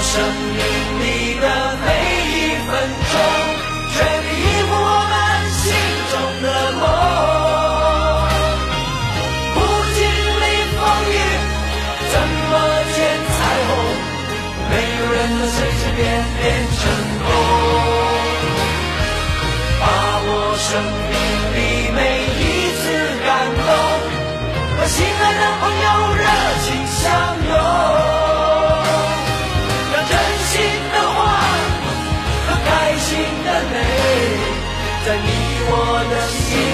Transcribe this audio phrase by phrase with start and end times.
[0.00, 0.62] 生命
[1.00, 1.46] 里的
[1.84, 1.86] 每
[2.30, 2.70] 一分
[3.10, 3.14] 钟
[3.94, 5.14] 全力以赴我们
[5.58, 5.64] 心
[6.12, 6.46] 中的
[6.78, 6.82] 梦
[9.54, 9.56] 不
[9.96, 10.00] 经
[10.42, 10.44] 历
[10.76, 10.80] 风
[11.10, 11.18] 雨
[12.12, 12.14] 怎
[12.48, 12.52] 么
[12.94, 12.96] 见
[13.34, 13.68] 彩虹
[14.70, 16.00] 没有人能随随便
[16.40, 16.42] 便
[16.78, 16.80] 成
[17.24, 17.28] 功
[19.80, 19.84] 把
[20.22, 20.28] 握
[20.58, 20.68] 生
[21.10, 21.14] 命
[21.54, 21.58] 里
[21.94, 21.98] 每
[22.38, 22.40] 一
[22.78, 22.82] 次
[23.26, 23.28] 感
[23.66, 23.68] 动
[24.78, 26.22] 和心爱的朋友热
[26.62, 27.37] 情相
[35.98, 36.67] one that she is.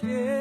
[0.00, 0.37] care.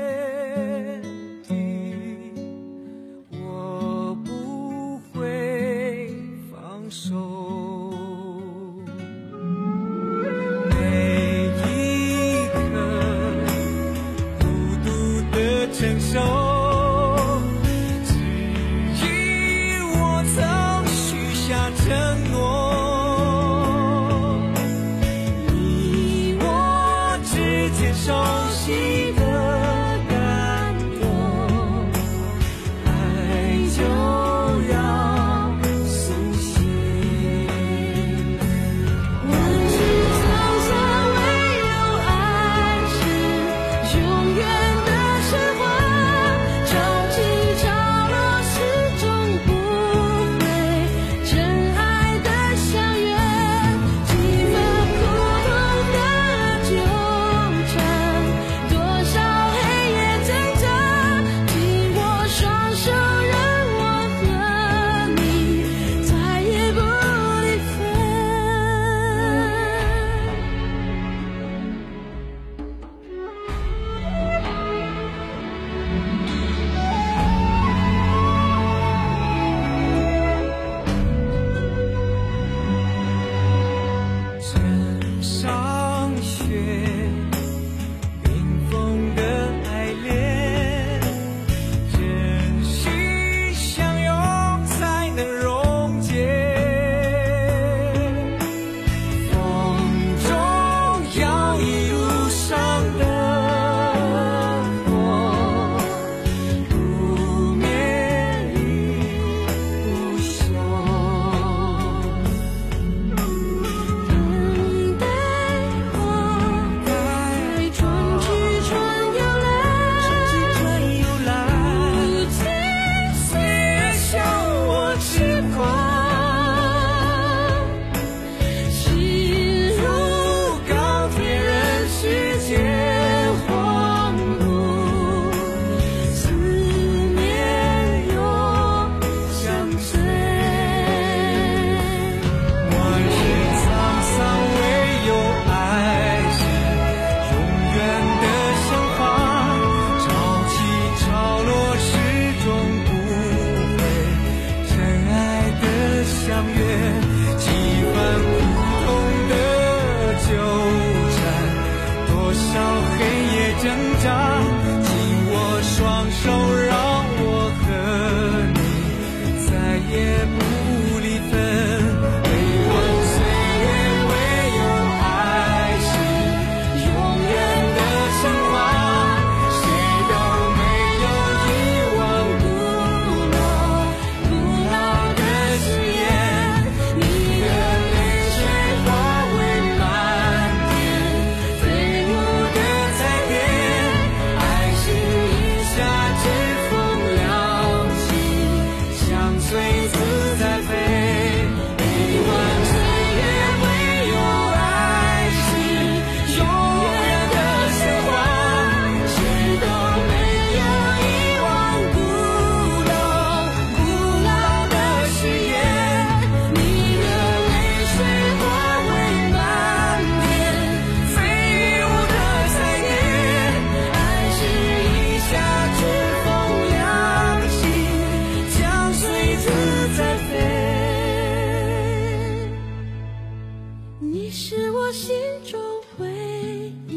[234.10, 235.14] 你是我心
[235.44, 235.60] 中
[235.98, 236.97] 唯一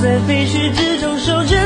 [0.00, 1.57] 在废墟之中守着